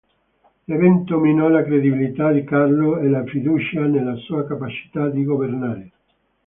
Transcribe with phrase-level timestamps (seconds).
[0.63, 5.91] L'evento minò la credibilità di Carlo e la fiducia nella sua capacità di governare.